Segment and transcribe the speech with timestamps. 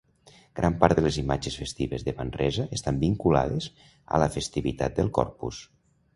[0.59, 3.69] Gran part de les imatges festives de Manresa estan vinculades
[4.19, 5.63] a la festivitat del Corpus.